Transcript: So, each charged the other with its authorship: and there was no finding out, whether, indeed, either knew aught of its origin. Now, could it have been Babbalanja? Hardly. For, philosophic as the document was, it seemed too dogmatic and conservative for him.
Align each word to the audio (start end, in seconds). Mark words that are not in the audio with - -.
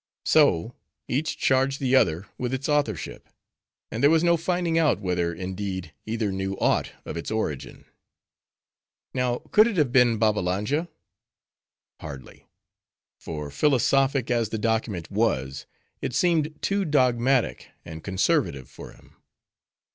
So, 0.25 0.73
each 1.07 1.37
charged 1.37 1.79
the 1.79 1.95
other 1.95 2.25
with 2.39 2.55
its 2.55 2.67
authorship: 2.67 3.29
and 3.91 4.01
there 4.01 4.09
was 4.09 4.23
no 4.23 4.35
finding 4.35 4.79
out, 4.79 4.99
whether, 4.99 5.31
indeed, 5.31 5.93
either 6.07 6.31
knew 6.31 6.57
aught 6.57 6.91
of 7.05 7.17
its 7.17 7.29
origin. 7.29 7.85
Now, 9.13 9.43
could 9.51 9.67
it 9.67 9.77
have 9.77 9.91
been 9.91 10.17
Babbalanja? 10.17 10.89
Hardly. 11.99 12.47
For, 13.19 13.51
philosophic 13.51 14.31
as 14.31 14.49
the 14.49 14.57
document 14.57 15.11
was, 15.11 15.67
it 16.01 16.15
seemed 16.15 16.59
too 16.63 16.83
dogmatic 16.83 17.67
and 17.85 18.03
conservative 18.03 18.67
for 18.71 18.93
him. 18.93 19.17